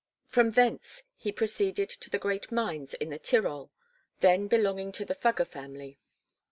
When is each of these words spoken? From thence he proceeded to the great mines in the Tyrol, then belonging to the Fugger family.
From 0.25 0.49
thence 0.49 1.03
he 1.15 1.31
proceeded 1.31 1.87
to 1.87 2.09
the 2.09 2.17
great 2.17 2.51
mines 2.51 2.95
in 2.95 3.11
the 3.11 3.19
Tyrol, 3.19 3.69
then 4.19 4.47
belonging 4.47 4.91
to 4.93 5.05
the 5.05 5.13
Fugger 5.13 5.45
family. 5.45 5.99